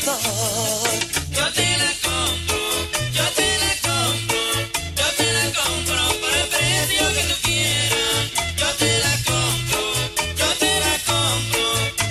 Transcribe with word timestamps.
Yo 0.00 1.52
te 1.52 1.76
la 1.76 1.92
compro, 2.02 2.62
yo 3.12 3.24
te 3.36 3.58
la 3.58 3.72
compro, 3.82 4.40
yo 4.96 5.08
te 5.18 5.32
la 5.34 5.44
compro 5.52 6.20
por 6.20 6.32
el 6.32 6.48
precio 6.48 7.12
que 7.12 7.22
tú 7.28 7.34
quieras. 7.42 8.32
Yo 8.56 8.68
te 8.78 8.98
la 8.98 9.12
compro, 9.28 9.82
yo 10.38 10.48
te 10.58 10.80
la 10.80 10.94
compro, 11.04 11.66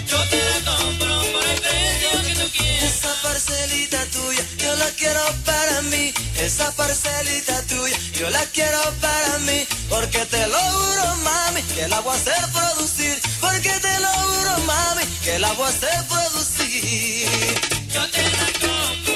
yo 0.05 0.19
te 0.29 0.37
la 0.37 0.57
compro 0.69 1.31
por 1.33 1.45
el 1.49 1.61
precio 1.61 2.11
que 2.25 2.33
tú 2.35 2.51
quieras. 2.51 2.93
Esa 2.93 3.13
parcelita 3.23 4.05
tuya, 4.13 4.43
yo 4.59 4.75
la 4.75 4.89
quiero 4.91 5.21
para 5.43 5.81
mí. 5.81 6.13
Esa 6.37 6.71
parcelita 6.75 7.63
tuya, 7.63 7.97
yo 8.13 8.29
la 8.29 8.45
quiero 8.53 8.81
para 9.01 9.39
mí. 9.39 9.65
Porque 9.89 10.25
te 10.27 10.45
lo 10.45 10.59
juro, 10.59 11.15
mami, 11.23 11.63
que 11.63 11.87
la 11.87 12.01
voy 12.01 12.13
a 12.13 12.17
hacer 12.17 12.45
producir. 12.53 13.19
Porque 13.41 13.71
te 13.81 13.99
lo 13.99 14.09
juro, 14.09 14.57
mami, 14.65 15.05
que 15.23 15.39
la 15.39 15.51
voy 15.53 15.65
a 15.65 15.69
hacer 15.69 16.05
producir. 16.07 17.78
yo 17.99 18.09
te 18.11 18.21
la 18.21 18.47
compro. 18.61 19.08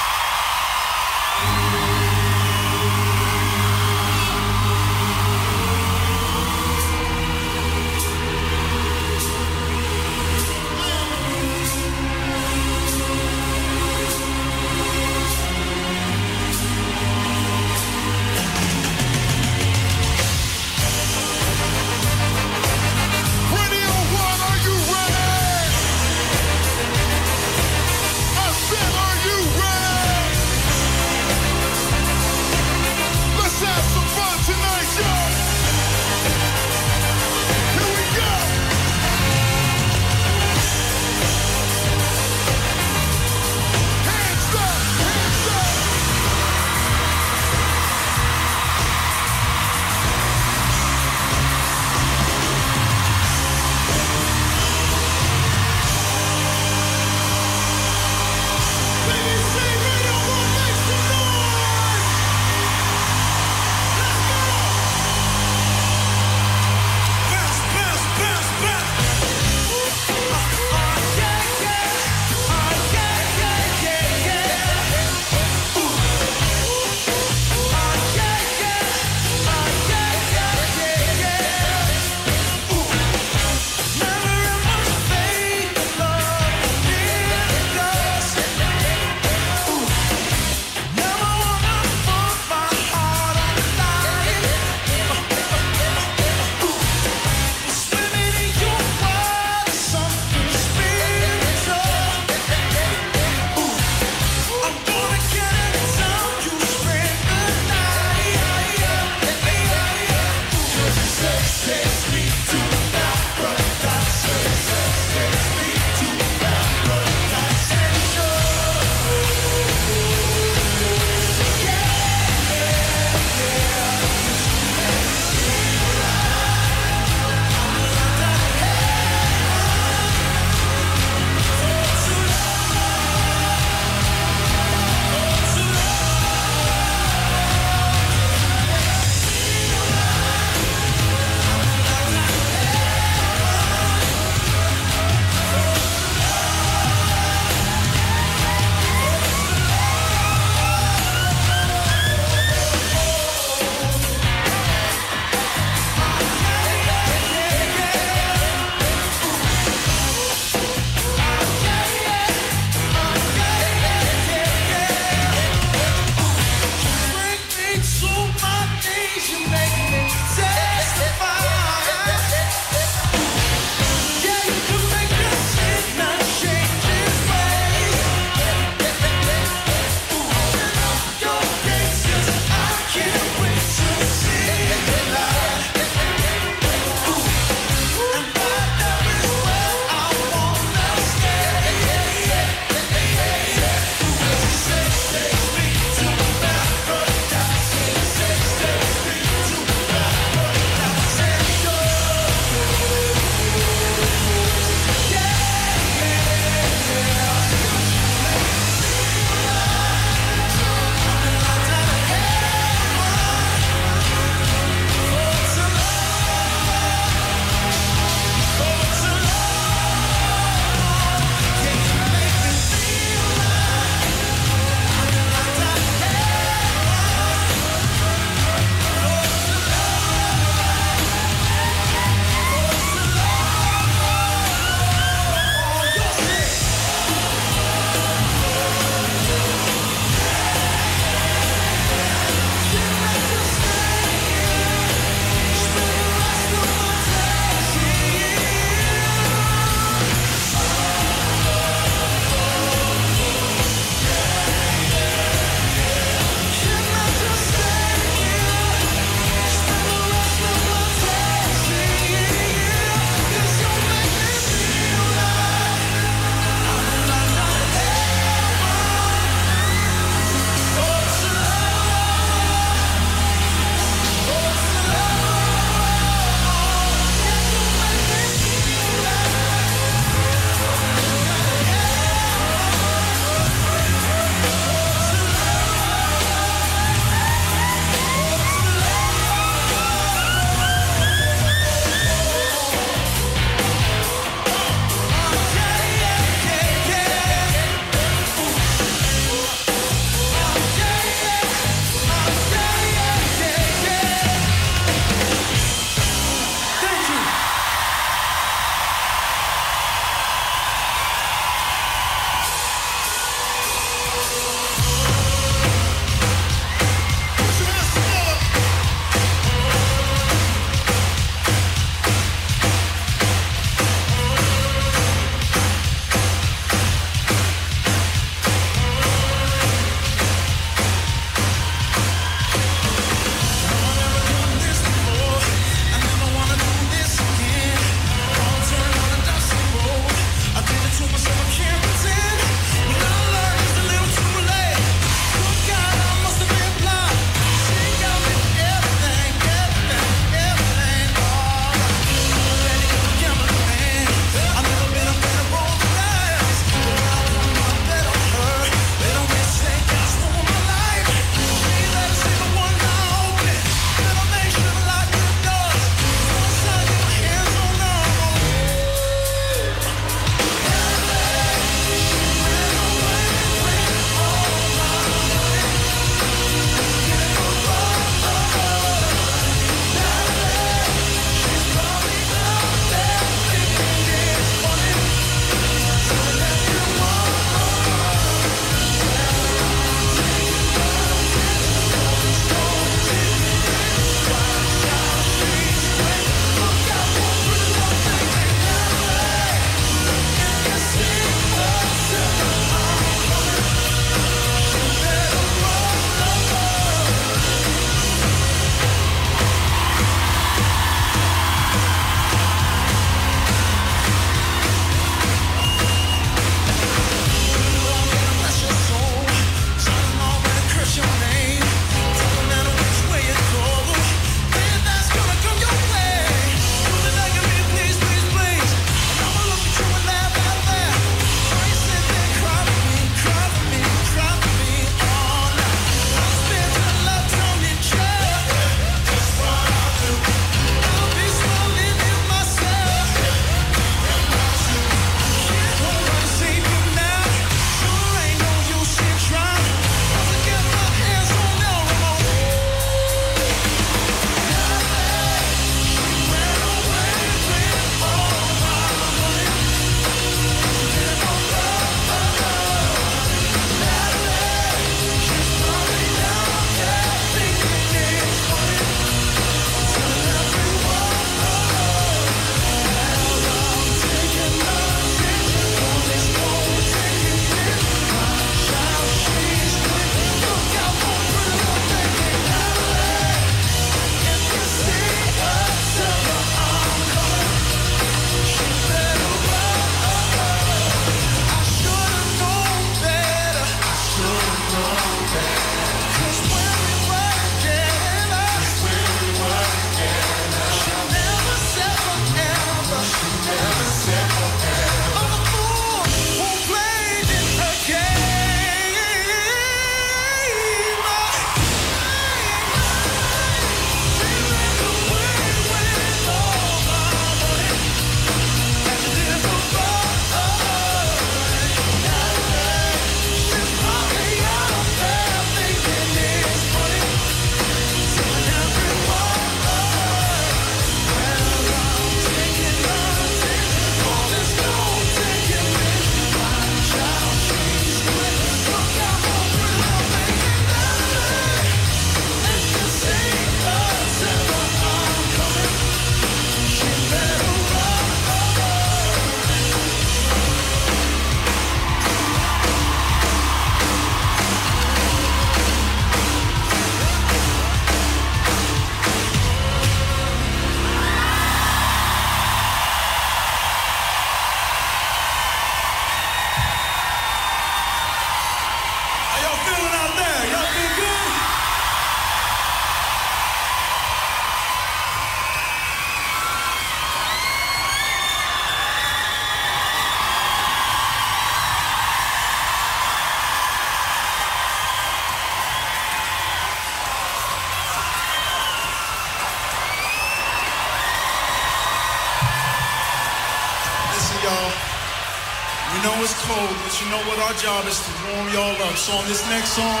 Job 597.58 597.86
is 597.86 597.96
to 598.04 598.12
warm 598.28 598.52
y'all 598.52 598.76
up. 598.84 598.96
So 598.96 599.16
on 599.16 599.24
this 599.28 599.40
next 599.48 599.72
song, 599.72 600.00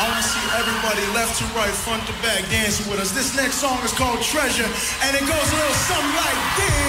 I 0.00 0.08
want 0.08 0.24
to 0.24 0.28
see 0.28 0.40
everybody 0.56 1.04
left 1.12 1.36
to 1.38 1.44
right, 1.52 1.70
front 1.70 2.06
to 2.06 2.12
back, 2.24 2.48
dancing 2.48 2.90
with 2.90 3.00
us. 3.00 3.12
This 3.12 3.36
next 3.36 3.56
song 3.56 3.78
is 3.84 3.92
called 3.92 4.22
Treasure, 4.22 4.68
and 5.04 5.12
it 5.14 5.20
goes 5.20 5.48
a 5.52 5.56
little 5.56 5.78
something 5.84 6.16
like 6.16 6.40
this. 6.56 6.83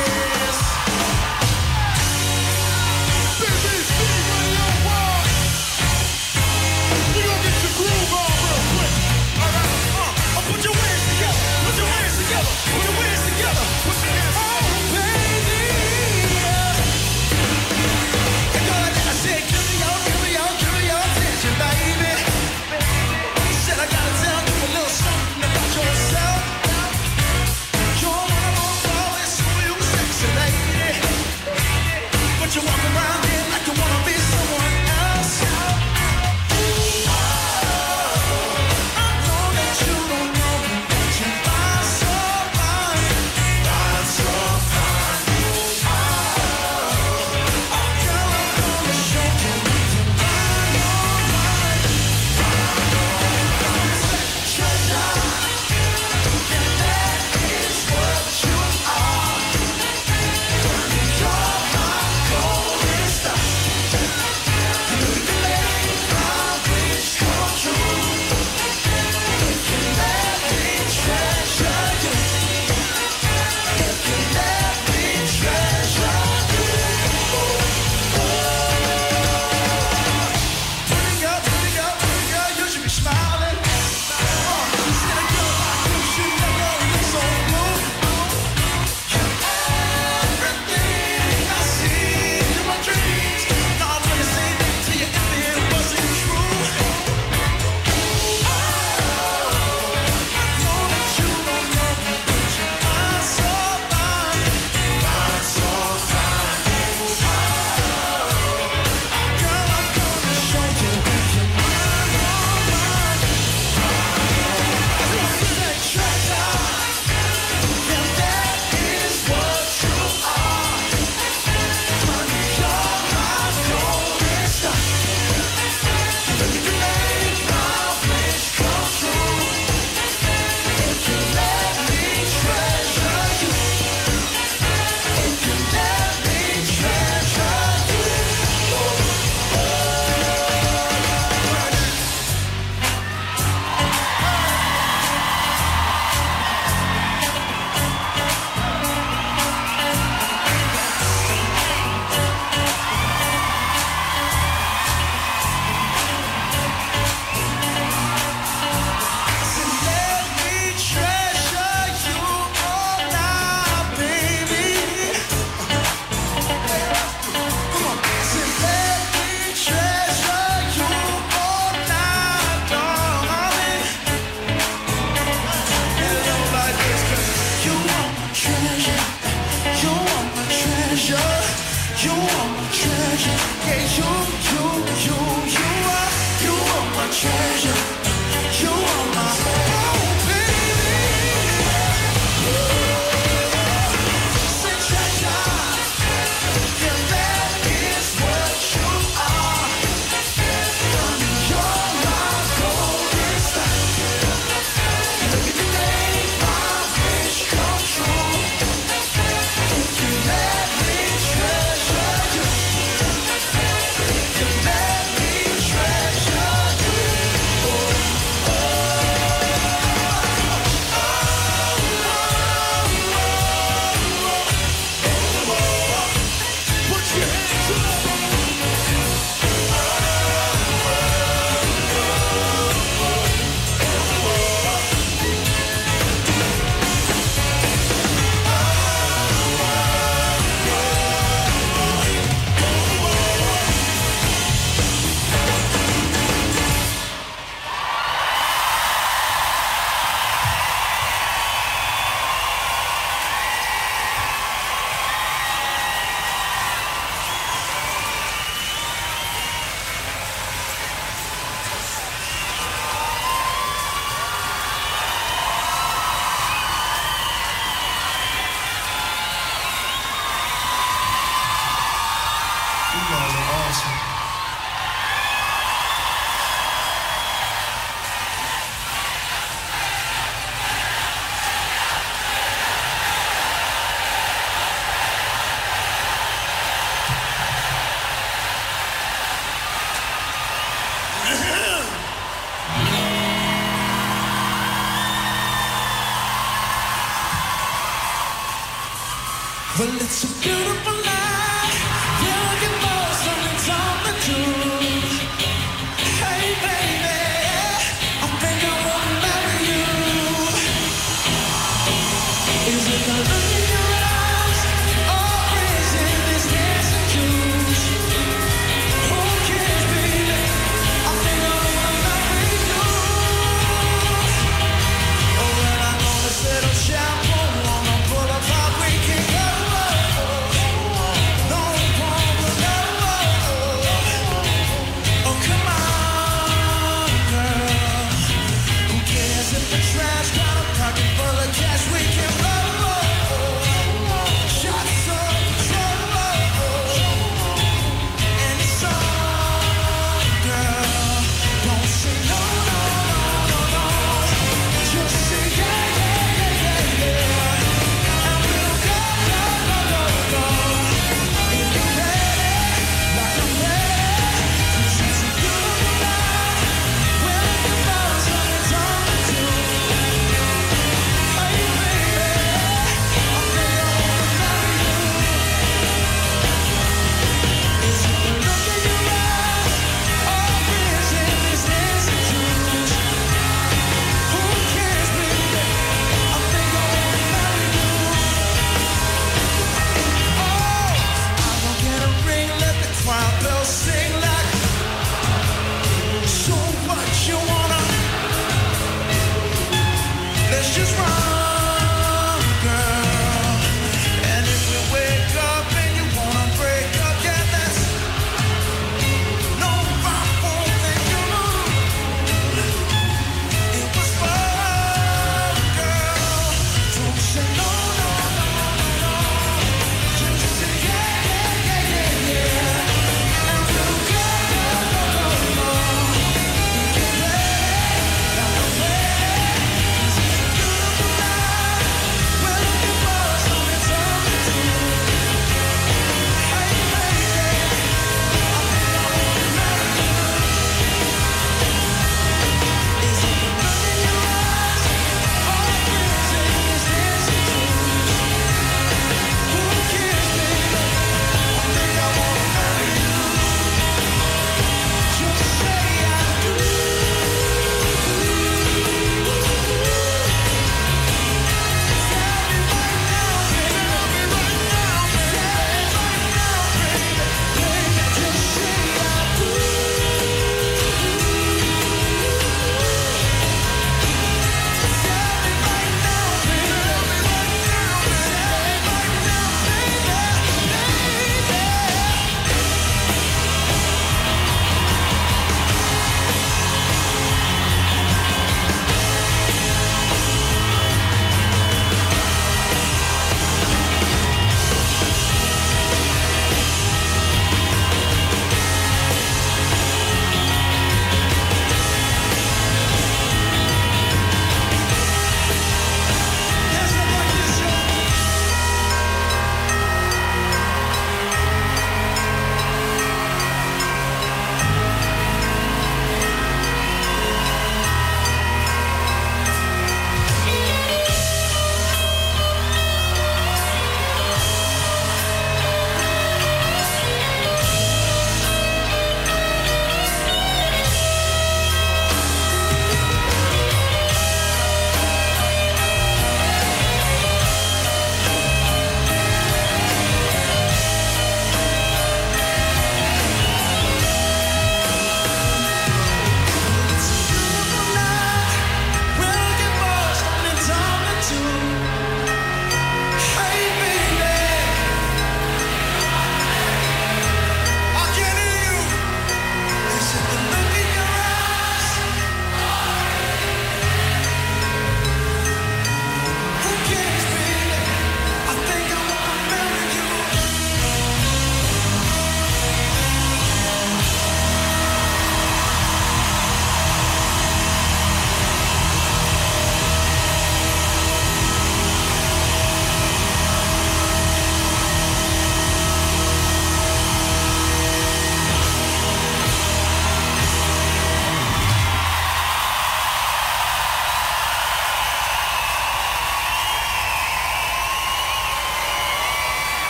Beautiful 300.45 301.04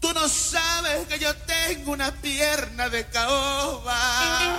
Tú 0.00 0.12
no 0.12 0.28
sabes 0.28 1.06
que 1.08 1.18
yo 1.18 1.34
tengo 1.34 1.92
una 1.92 2.12
pierna 2.12 2.90
de 2.90 3.06
caoba. 3.06 4.58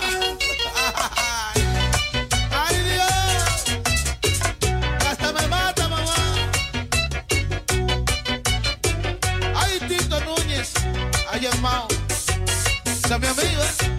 ¡Ay, 2.50 2.76
Dios! 2.90 3.64
¡Hasta 5.08 5.32
me 5.32 5.46
mata, 5.46 5.88
mamá! 5.88 6.14
¡Ay, 9.54 9.78
Tito 9.86 10.18
Núñez! 10.20 10.72
¡Ay, 11.30 11.46
hermano! 11.46 11.86
¡Está 12.86 13.18
mi 13.18 13.28
amigo! 13.28 13.93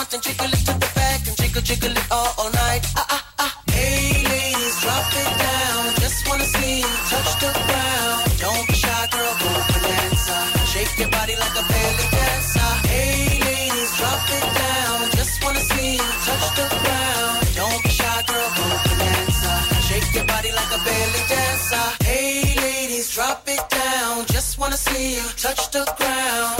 front 0.00 0.14
and 0.14 0.22
jiggle 0.22 0.52
it 0.52 0.64
to 0.64 0.72
the 0.80 0.90
back 0.94 1.20
and 1.28 1.36
jiggle 1.36 1.62
jiggle 1.62 1.92
it 1.92 2.06
all, 2.10 2.32
all 2.38 2.50
night. 2.52 2.82
Ah 2.96 3.06
ah 3.16 3.24
ah. 3.44 3.52
Hey 3.70 4.24
ladies, 4.32 4.76
drop 4.80 5.08
it 5.22 5.32
down. 5.46 5.80
Just 6.00 6.20
wanna 6.28 6.44
see 6.44 6.80
you 6.80 6.92
touch 7.10 7.30
the 7.42 7.50
ground. 7.68 8.20
Don't 8.44 8.64
be 8.68 8.74
shy, 8.74 9.02
girl, 9.12 9.34
go 9.42 9.50
bonanza. 9.70 10.36
Shake 10.72 10.94
your 11.00 11.10
body 11.10 11.36
like 11.36 11.56
a 11.62 11.64
belly 11.72 12.06
dancer. 12.16 12.70
Hey 12.88 13.40
ladies, 13.48 13.90
drop 13.98 14.24
it 14.36 14.46
down. 14.64 14.96
Just 15.18 15.34
wanna 15.44 15.64
see 15.72 15.92
you 16.00 16.08
touch 16.26 16.46
the 16.58 16.66
ground. 16.82 17.38
Don't 17.60 17.82
be 17.84 17.90
shy, 18.00 18.18
girl, 18.30 18.50
go 18.56 18.66
bonanza. 18.86 19.52
Shake 19.88 20.10
your 20.16 20.26
body 20.32 20.50
like 20.58 20.72
a 20.78 20.80
belly 20.86 21.22
dancer. 21.28 21.86
Hey 22.08 22.54
ladies, 22.64 23.06
drop 23.14 23.42
it 23.46 23.64
down. 23.68 24.24
Just 24.26 24.58
wanna 24.58 24.78
see 24.88 25.16
you 25.16 25.26
touch 25.36 25.70
the 25.70 25.84
ground 25.98 26.59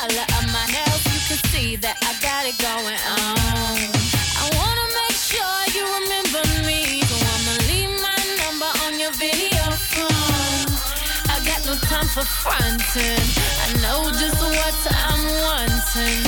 color 0.00 0.24
of 0.40 0.44
my 0.48 0.64
nails, 0.72 1.04
you 1.12 1.20
can 1.28 1.40
see 1.52 1.76
that 1.76 1.96
I 2.00 2.16
got 2.24 2.48
it 2.48 2.56
going 2.56 3.00
on. 3.20 3.76
I 4.40 4.44
wanna 4.56 4.86
make 4.96 5.12
sure 5.12 5.60
you 5.76 5.84
remember 6.00 6.40
me, 6.64 7.04
so 7.04 7.16
I'ma 7.20 7.54
leave 7.68 7.92
my 8.00 8.20
number 8.40 8.70
on 8.88 8.96
your 8.96 9.12
video 9.20 9.60
phone. 9.92 10.72
I 11.28 11.36
got 11.44 11.60
no 11.68 11.76
time 11.84 12.08
for 12.16 12.24
fronting, 12.24 13.24
I 13.60 13.68
know 13.84 14.08
just 14.16 14.40
what 14.40 14.76
I'm 14.88 15.22
wanting. 15.44 16.24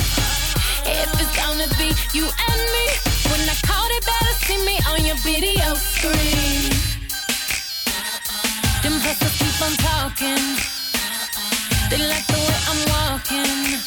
If 0.85 1.09
it's 1.17 1.33
gonna 1.33 1.69
be 1.81 1.89
you 2.13 2.29
and 2.29 2.61
me, 2.75 2.85
when 3.33 3.41
I 3.49 3.57
call, 3.65 3.89
it 3.89 4.05
better 4.05 4.35
see 4.45 4.59
me 4.69 4.77
on 4.85 5.01
your 5.01 5.17
video 5.25 5.73
screen. 5.73 6.69
Them 8.85 9.01
hustlers 9.01 9.33
keep 9.41 9.57
on 9.65 9.73
talking. 9.81 10.82
They 11.93 12.09
like 12.09 12.25
the 12.25 12.33
way 12.33 12.59
I'm 12.73 12.81
walking. 12.89 13.77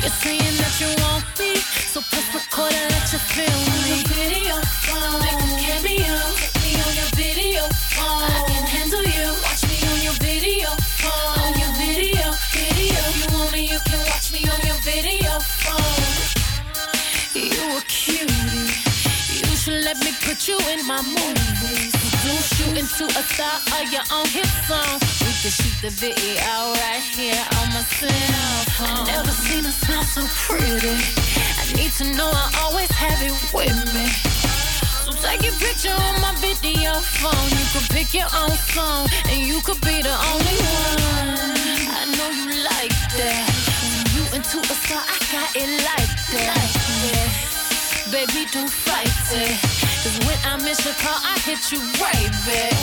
You're 0.00 0.16
saying 0.16 0.56
that 0.56 0.74
you 0.80 0.88
so 1.92 2.00
press 2.00 2.24
record 2.32 2.72
and 2.72 2.88
let 2.88 3.12
you 3.12 3.20
me. 3.36 3.52
On 3.52 3.84
video 4.16 4.56
phone, 4.80 5.20
make 5.20 5.36
me 5.44 6.72
on 6.80 6.92
your 6.96 7.12
video 7.12 7.68
phone. 7.92 8.24
I 8.24 8.40
can 8.48 8.64
handle 8.64 9.04
you. 9.04 9.28
Watch 9.44 9.68
me 9.68 9.76
on 9.92 10.00
your 10.08 10.16
video 10.24 10.72
phone. 10.96 11.36
On 11.44 11.52
your 11.60 11.72
video, 11.76 12.32
video. 12.56 13.00
You 13.20 13.28
you 13.60 13.78
can 13.84 14.00
watch 14.08 14.32
me 14.32 14.48
on 14.48 14.60
your 14.64 14.80
video 14.80 15.36
phone. 15.36 16.16
You 17.36 17.76
a 17.76 17.80
cutie. 17.92 18.72
You 19.44 19.56
should 19.60 19.84
let 19.84 20.00
me 20.00 20.16
put 20.24 20.48
you 20.48 20.56
in 20.72 20.80
my 20.88 21.04
movies. 21.04 22.05
You 22.26 22.74
into 22.74 23.06
a 23.06 23.22
star 23.22 23.54
of 23.78 23.92
your 23.92 24.02
own 24.10 24.26
hit 24.26 24.50
song. 24.66 24.98
We 25.22 25.30
can 25.30 25.52
shoot 25.54 25.78
the 25.78 25.90
video 25.94 26.42
right 26.82 26.98
here 27.14 27.38
on 27.62 27.68
my 27.70 27.86
cell 27.86 28.10
phone. 28.74 29.06
Never 29.06 29.30
seen 29.30 29.64
a 29.64 29.70
smile 29.70 30.02
so 30.02 30.26
pretty. 30.42 30.90
I 30.90 31.70
need 31.78 31.92
to 32.02 32.04
know 32.18 32.26
I 32.26 32.50
always 32.66 32.90
have 32.90 33.22
it 33.22 33.30
with 33.54 33.78
me. 33.94 34.10
So 35.06 35.14
take 35.22 35.46
a 35.46 35.54
picture 35.54 35.94
on 35.94 36.20
my 36.20 36.34
video 36.42 36.98
phone. 36.98 37.46
You 37.54 37.62
could 37.70 37.88
pick 37.94 38.12
your 38.12 38.26
own 38.34 38.58
song, 38.74 39.06
and 39.30 39.46
you 39.46 39.60
could 39.62 39.80
be 39.86 40.02
the 40.02 40.16
only 40.34 40.58
one. 40.82 41.30
I 41.94 42.10
know 42.18 42.30
you 42.34 42.50
like 42.66 42.96
that. 43.22 43.46
You 44.18 44.22
into 44.34 44.58
a 44.58 44.74
star, 44.82 44.98
I 44.98 45.18
got 45.30 45.54
it 45.54 45.70
like 45.94 46.10
that. 46.34 46.66
Yeah. 47.06 48.10
Baby, 48.10 48.50
don't 48.50 48.68
fight 48.68 49.14
it. 49.30 49.85
Cause 50.06 50.22
when 50.22 50.38
I 50.46 50.54
miss 50.62 50.86
your 50.86 50.94
call, 51.02 51.18
I 51.18 51.34
hit 51.42 51.58
you 51.74 51.82
right 51.98 52.30
back. 52.46 52.78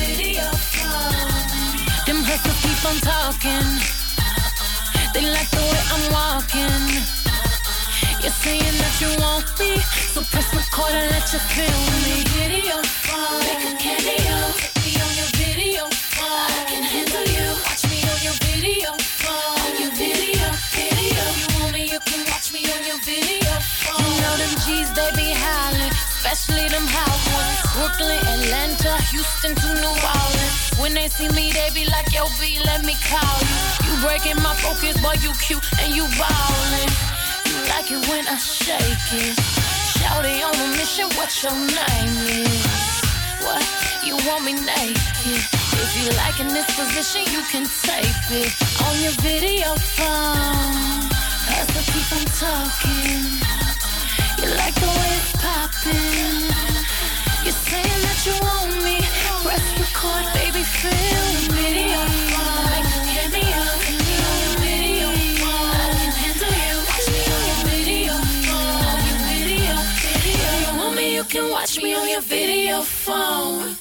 Video 0.00 0.48
phone. 0.72 1.12
Them 2.08 2.24
hustle 2.24 2.56
keep 2.64 2.80
on 2.88 2.96
talking. 3.04 3.68
They 5.12 5.28
like 5.36 5.52
the 5.52 5.60
way 5.68 5.84
I'm 5.92 6.04
walking. 6.16 7.04
You're 8.24 8.32
saying 8.40 8.64
that 8.64 8.94
you 9.04 9.12
want 9.20 9.52
me, 9.60 9.84
so 10.16 10.24
press 10.32 10.48
record 10.56 10.96
and 10.96 11.12
let 11.12 11.28
you 11.36 11.44
feel 11.52 11.76
me. 12.08 12.24
Video 12.40 12.80
phone, 13.04 13.44
make 13.44 13.68
a 13.68 13.76
cameo, 13.76 14.40
put 14.56 14.72
me 14.80 14.96
on 14.96 15.12
your 15.12 15.28
video 15.36 15.84
phone. 15.92 16.56
I 16.56 16.64
can 16.72 16.80
handle 16.88 17.28
you. 17.36 17.52
Watch 17.68 17.84
me 17.92 18.00
on 18.00 18.16
your 18.24 18.36
video 18.48 18.96
phone. 19.20 19.60
On 19.60 19.76
your 19.76 19.92
video, 19.92 20.48
video. 20.72 21.20
You 21.36 21.48
want 21.60 21.76
me, 21.76 21.84
you 21.92 22.00
can 22.00 22.24
watch 22.32 22.48
me 22.48 22.64
on 22.64 22.80
your 22.88 22.96
video 23.04 23.60
phone. 23.60 24.00
You 24.08 24.24
know 24.24 24.34
them 24.40 24.56
G's, 24.64 24.88
they 24.96 25.10
be 25.20 25.36
howling, 25.36 25.92
especially 26.22 26.68
them 26.68 26.86
house 26.86 27.26
ones. 27.34 27.58
Brooklyn, 27.74 28.22
Atlanta, 28.22 28.94
Houston 29.10 29.54
to 29.58 29.68
New 29.74 29.90
Orleans. 29.90 30.56
When 30.78 30.94
they 30.94 31.08
see 31.08 31.28
me, 31.34 31.50
they 31.50 31.68
be 31.74 31.84
like, 31.90 32.14
Yo, 32.14 32.26
B, 32.38 32.62
let 32.64 32.84
me 32.86 32.94
call 33.10 33.38
you. 33.42 33.58
You 33.86 33.92
breaking 34.06 34.38
my 34.38 34.54
focus, 34.62 34.94
boy, 35.02 35.18
you 35.18 35.32
cute 35.42 35.66
and 35.82 35.90
you 35.94 36.06
ballin'. 36.14 36.92
You 37.50 37.58
like 37.74 37.90
it 37.90 38.02
when 38.08 38.26
I 38.28 38.38
shake 38.38 39.10
it. 39.18 39.34
Shouty 39.98 40.38
on 40.46 40.54
a 40.54 40.66
mission, 40.78 41.10
what 41.18 41.30
your 41.42 41.54
name 41.58 42.16
is? 42.46 43.02
What? 43.42 43.66
You 44.06 44.14
want 44.26 44.44
me 44.44 44.54
naked? 44.54 45.42
If 45.82 45.90
you 45.98 46.06
like 46.22 46.38
in 46.38 46.48
this 46.48 46.70
position, 46.78 47.22
you 47.34 47.42
can 47.50 47.66
tape 47.82 48.30
it 48.30 48.52
on 48.86 48.94
your 49.02 49.16
video 49.26 49.74
phone. 49.98 51.10
Cause 51.50 51.68
the 51.74 51.82
keep 51.90 52.08
on 52.14 52.24
talking. 52.38 53.61
Watch 71.62 71.80
me 71.80 71.94
on 71.94 72.08
your 72.08 72.20
video 72.20 72.82
phone. 72.82 73.76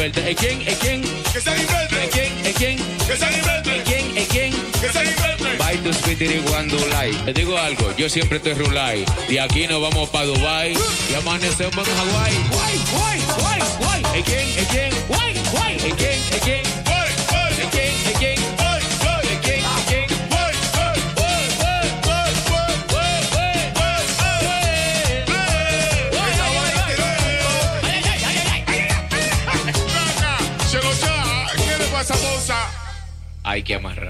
inventen. 0.00 0.26
¿En 0.26 0.34
quién? 0.34 0.58
Quién? 0.80 1.02
Que 1.02 1.40
quién? 1.40 1.66
Quién? 2.10 2.36
Que 2.52 2.54
quién? 3.84 4.26
Quién? 4.28 4.52
Que 4.80 6.06
se 6.06 6.42
cuando 6.50 6.76
light. 6.88 7.16
Te 7.24 7.32
digo 7.32 7.56
algo, 7.56 7.94
yo 7.96 8.08
siempre 8.08 8.38
estoy 8.38 8.54
rulay. 8.54 9.04
Y 9.28 9.38
aquí 9.38 9.66
nos 9.66 9.82
vamos 9.82 10.08
para 10.10 10.26
Dubai. 10.26 10.74
Y 11.10 11.14
amanecemos 11.14 11.86
en 11.86 11.96
Hawái. 11.96 12.34
Guay, 12.50 12.80
guay, 12.92 13.20
guay, 13.40 14.02
guay. 14.02 14.22
Quién? 14.22 14.66
Quién? 14.70 14.92
Guay, 15.08 15.34
guay. 15.52 15.76
Quién? 15.96 16.20
Quién? 16.44 16.79
hay 33.50 33.62
que 33.62 33.74
amarrar. 33.74 34.09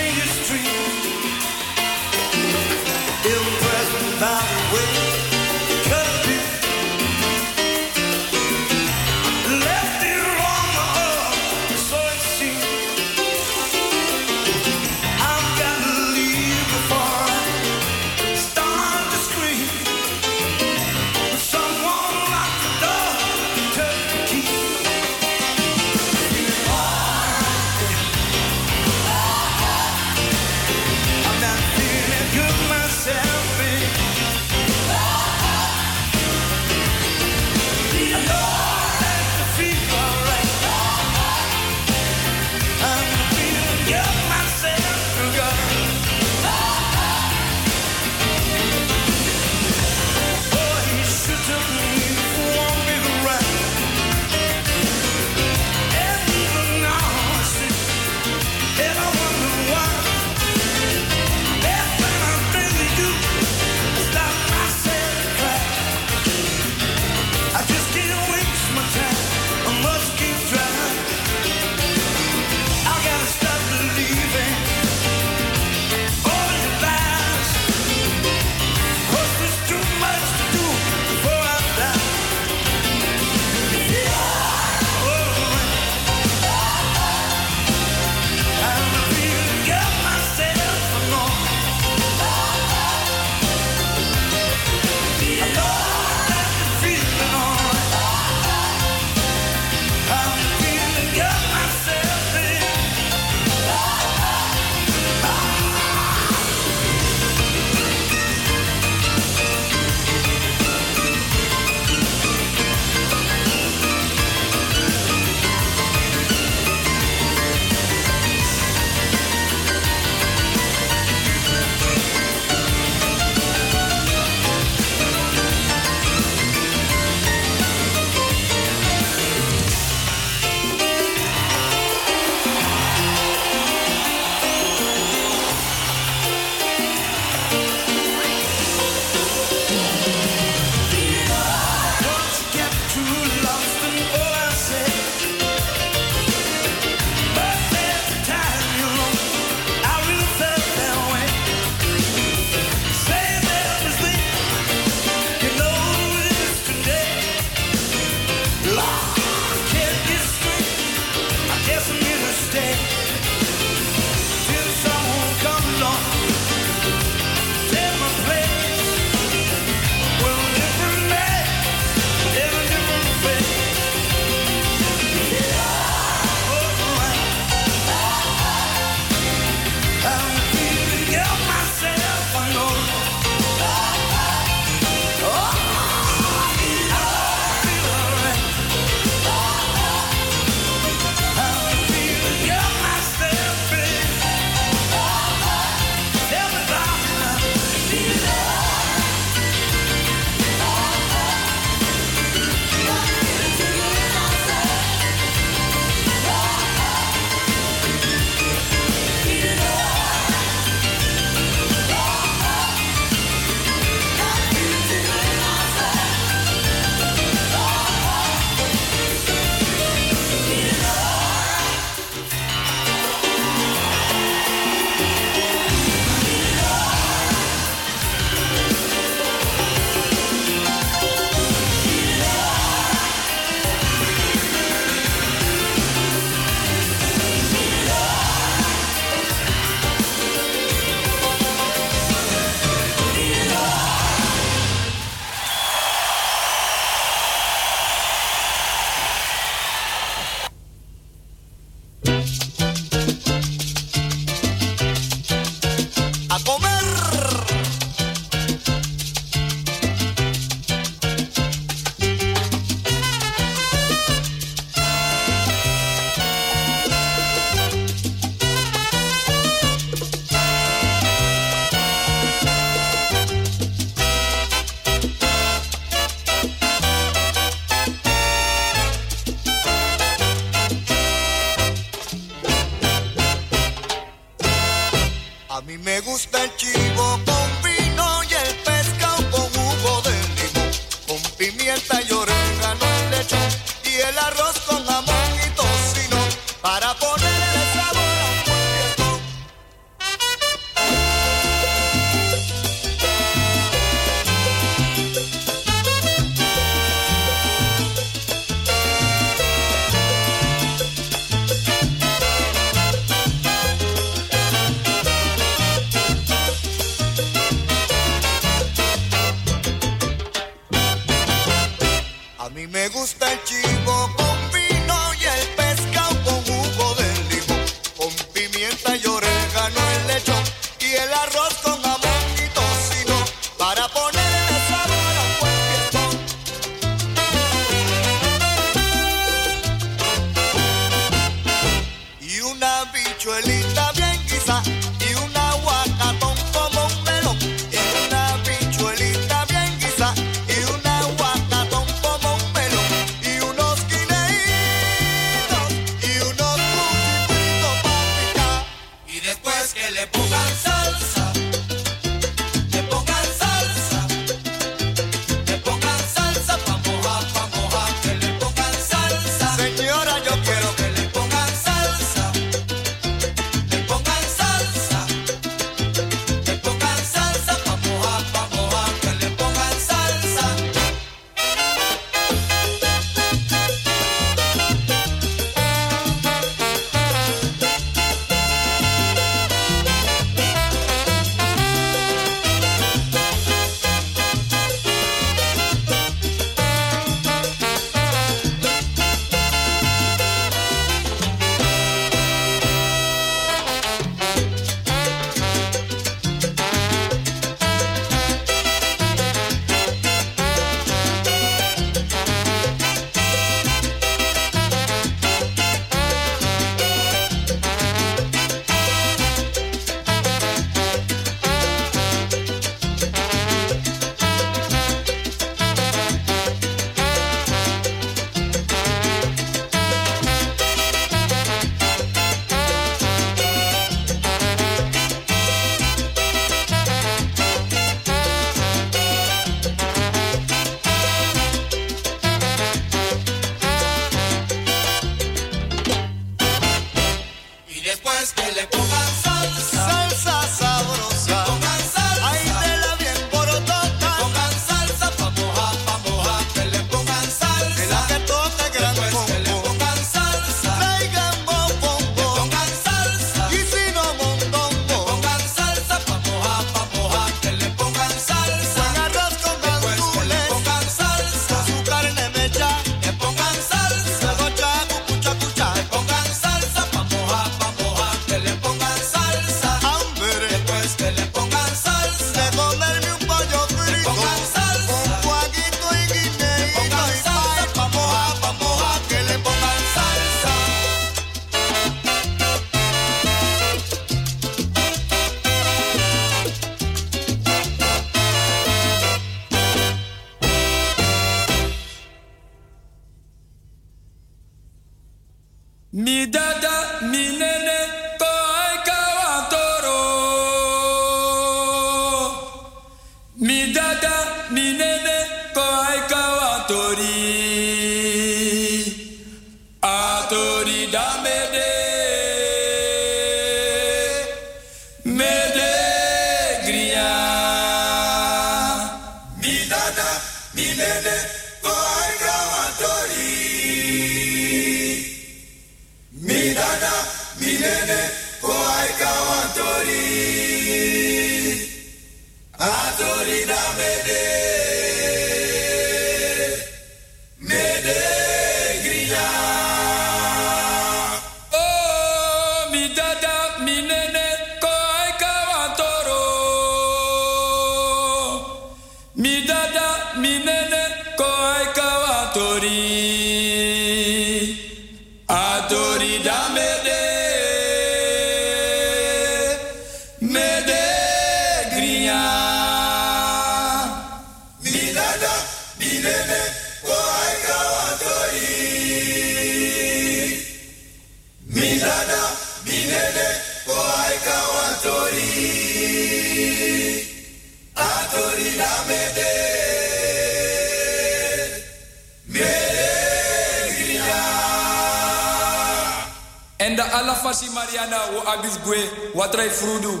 fasi 597.28 597.50
Mariana 597.52 597.96
wo 598.16 598.20
abis 598.32 598.56
Gue 598.64 598.80
watrai 599.14 599.50
frudu. 599.50 600.00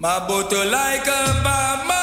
Ma 0.00 0.18
boto 0.26 0.58
like 0.64 1.06
a 1.06 1.20
mama. 1.44 2.01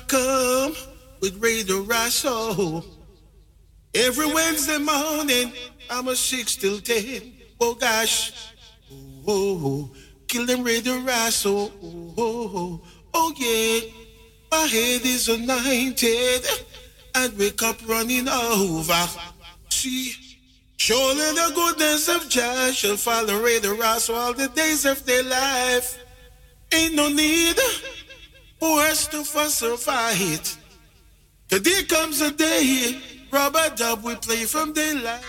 Come 0.00 0.74
with 1.20 1.40
Radio 1.42 1.82
Rasso. 1.82 2.84
Every 3.94 4.26
Wednesday 4.26 4.78
morning, 4.78 5.52
I'm 5.88 6.08
a 6.08 6.16
six 6.16 6.56
till 6.56 6.80
ten. 6.80 7.32
Oh 7.60 7.74
gosh, 7.74 8.32
oh, 9.26 9.90
kill 10.28 10.44
them 10.46 10.62
Radio 10.62 10.94
Rasso. 11.00 11.72
Oh, 11.82 12.14
oh, 12.18 12.50
oh. 12.54 12.80
oh 13.14 13.32
yeah, 13.36 13.90
my 14.50 14.66
head 14.66 15.00
is 15.04 15.28
anointed. 15.28 16.46
And 17.14 17.38
wake 17.38 17.62
up 17.62 17.76
running 17.88 18.28
over. 18.28 19.06
See, 19.70 20.12
surely 20.76 21.32
the 21.32 21.52
goodness 21.54 22.08
of 22.08 22.28
Jah 22.28 22.70
shall 22.72 22.96
follow 22.98 23.42
Radio 23.42 23.74
Rasso 23.74 24.14
all 24.14 24.34
the 24.34 24.48
days 24.48 24.84
of 24.84 25.04
their 25.06 25.22
life. 25.22 25.98
Ain't 26.72 26.94
no 26.94 27.08
need 27.08 27.56
who 28.60 28.78
has 28.78 29.06
to 29.08 29.24
falsify 29.24 30.12
it? 30.14 30.56
The 31.48 31.60
day 31.60 31.84
comes 31.84 32.20
a 32.20 32.30
day, 32.30 33.00
rubber 33.30 33.70
dub, 33.76 34.02
we 34.02 34.14
play 34.16 34.44
from 34.44 34.72
daylight. 34.72 35.22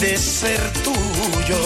de 0.00 0.16
ser 0.16 0.60
tuyo. 0.84 1.58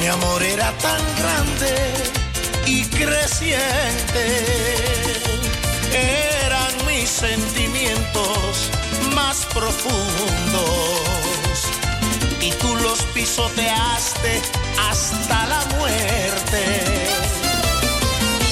Mi 0.00 0.06
amor 0.06 0.42
era 0.42 0.70
tan 0.78 1.00
grande 1.18 1.74
y 2.66 2.84
creciente. 2.84 4.24
Eran 6.44 6.86
mis 6.86 7.08
sentimientos 7.08 8.70
más 9.14 9.46
profundos. 9.46 11.00
Y 12.40 12.50
tú 12.52 12.76
los 12.76 13.02
pisoteaste 13.14 14.42
hasta 14.90 15.46
la 15.46 15.64
muerte. 15.76 16.84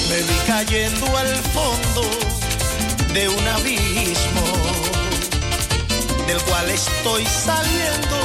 Me 0.09 0.17
vi 0.23 0.37
cayendo 0.47 1.17
al 1.17 1.35
fondo 1.53 2.01
de 3.13 3.29
un 3.29 3.47
abismo 3.47 4.72
del 6.27 6.41
cual 6.43 6.69
estoy 6.69 7.25
saliendo 7.25 8.17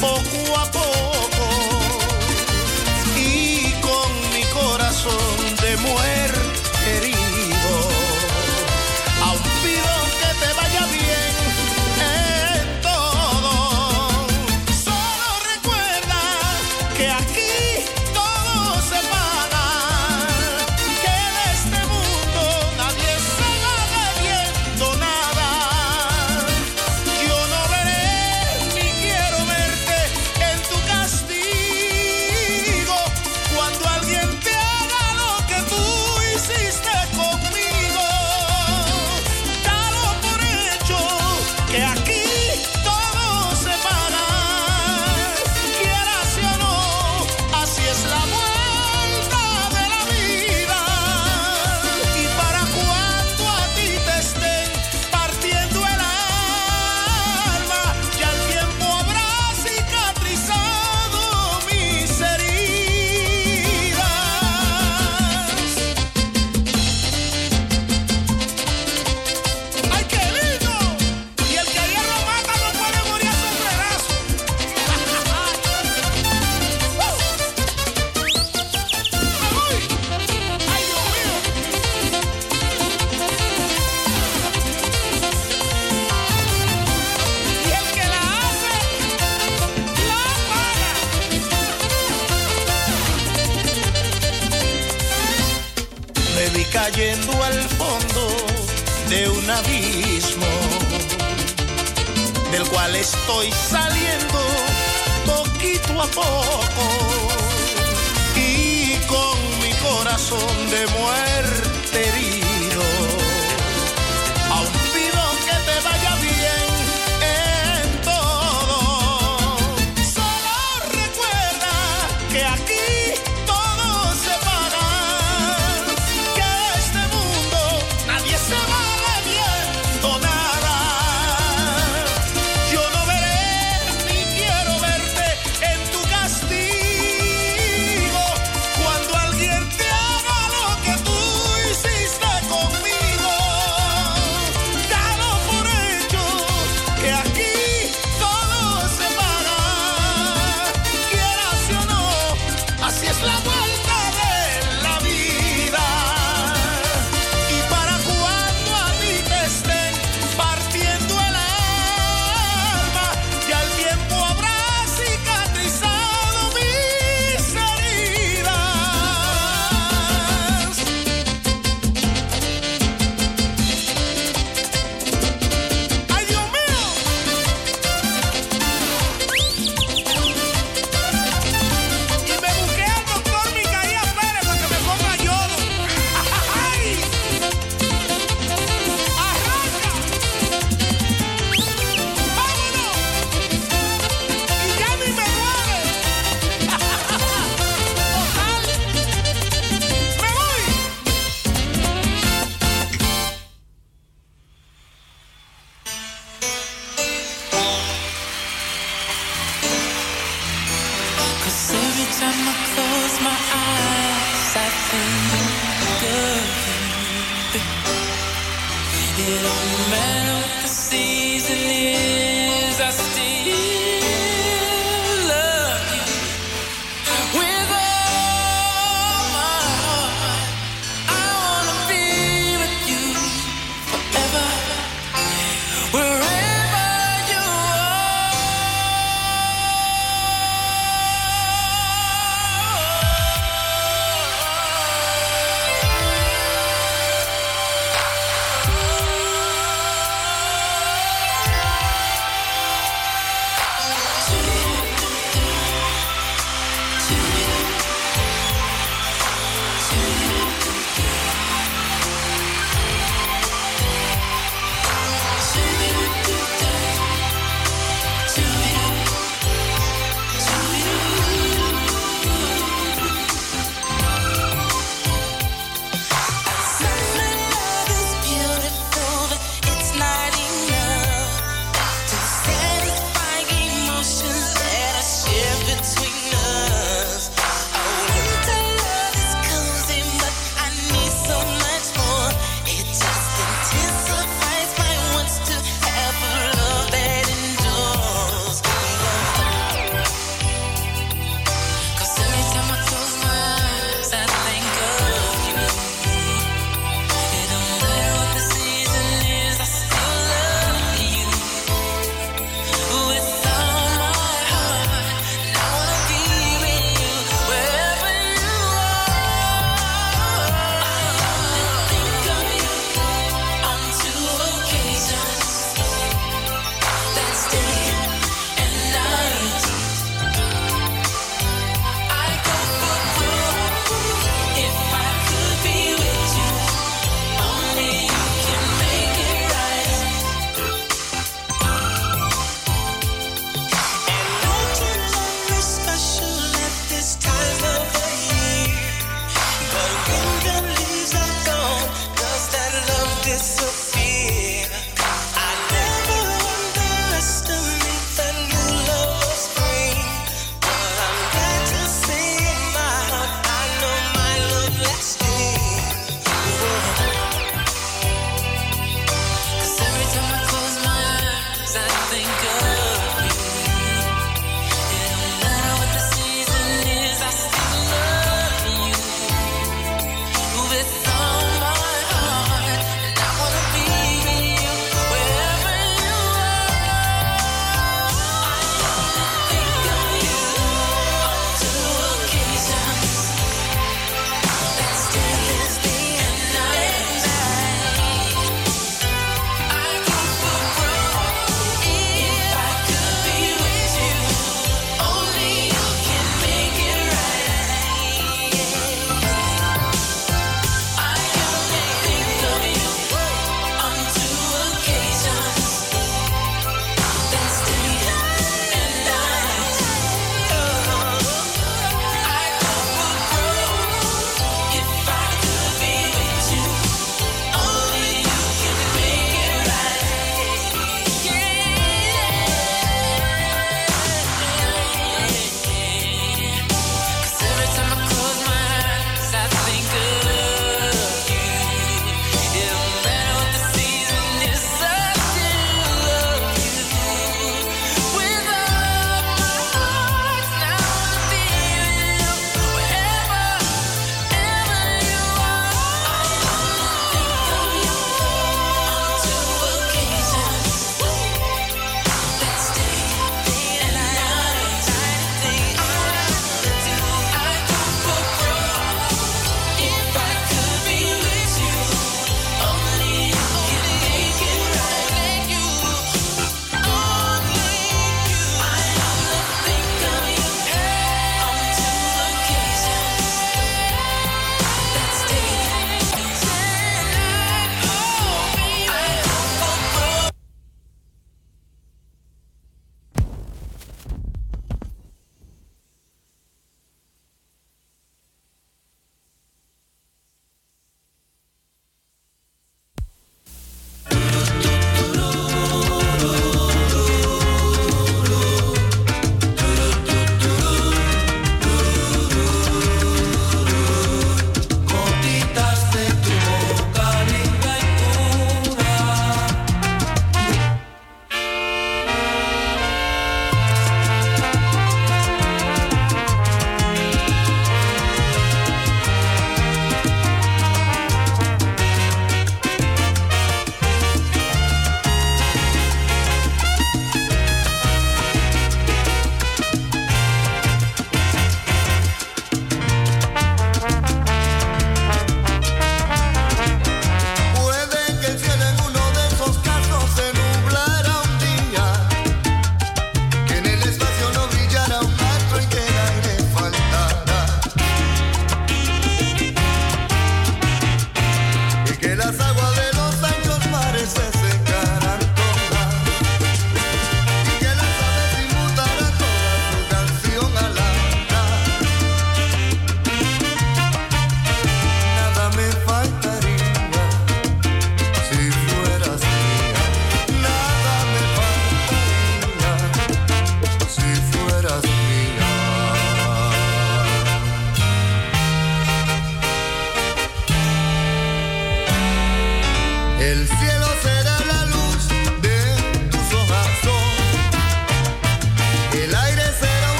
poco 0.00 0.58
a 0.58 0.70
poco. 0.70 0.99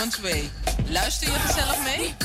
Way. 0.00 0.50
Luister 0.88 1.28
je 1.28 1.38
gezellig 1.38 1.82
mee? 1.82 2.19